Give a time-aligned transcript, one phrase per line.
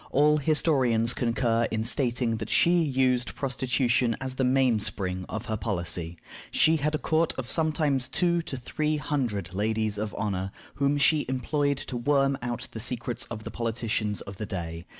[0.09, 6.17] All historians concur in stating that she used prostitution as the mainspring of her policy.
[6.49, 11.27] She had a court of sometimes two to three hundred ladies of honor, whom she
[11.29, 14.85] employed to worm out the secrets of the politicians of the day.